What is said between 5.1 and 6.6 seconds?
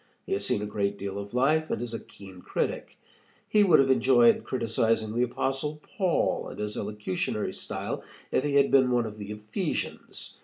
the Apostle Paul and